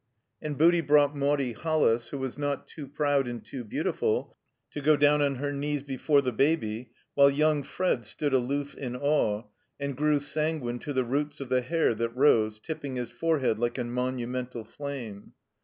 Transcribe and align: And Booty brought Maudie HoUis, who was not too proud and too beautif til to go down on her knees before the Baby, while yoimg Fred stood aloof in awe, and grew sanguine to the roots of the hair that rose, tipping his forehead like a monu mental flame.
And 0.41 0.57
Booty 0.57 0.81
brought 0.81 1.15
Maudie 1.15 1.53
HoUis, 1.53 2.09
who 2.09 2.17
was 2.17 2.35
not 2.35 2.67
too 2.67 2.87
proud 2.87 3.27
and 3.27 3.45
too 3.45 3.63
beautif 3.63 3.99
til 3.99 4.35
to 4.71 4.81
go 4.81 4.95
down 4.97 5.21
on 5.21 5.35
her 5.35 5.53
knees 5.53 5.83
before 5.83 6.21
the 6.21 6.31
Baby, 6.31 6.89
while 7.13 7.29
yoimg 7.29 7.65
Fred 7.65 8.03
stood 8.05 8.33
aloof 8.33 8.73
in 8.73 8.95
awe, 8.95 9.43
and 9.79 9.95
grew 9.95 10.17
sanguine 10.17 10.79
to 10.79 10.93
the 10.93 11.05
roots 11.05 11.39
of 11.39 11.49
the 11.49 11.61
hair 11.61 11.93
that 11.93 12.17
rose, 12.17 12.57
tipping 12.57 12.95
his 12.95 13.11
forehead 13.11 13.59
like 13.59 13.77
a 13.77 13.81
monu 13.83 14.27
mental 14.27 14.63
flame. 14.63 15.33